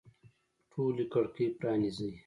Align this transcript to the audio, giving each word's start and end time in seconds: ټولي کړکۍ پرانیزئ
ټولي 0.71 1.05
کړکۍ 1.13 1.47
پرانیزئ 1.59 2.11